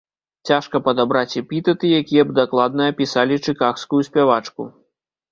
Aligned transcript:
Цяжка 0.49 0.79
падабраць 0.85 1.37
эпітэты, 1.41 1.91
якія 2.01 2.23
б 2.29 2.35
дакладна 2.39 2.87
апісалі 2.93 3.37
чыкагскую 3.53 4.01
спявачку. 4.09 4.67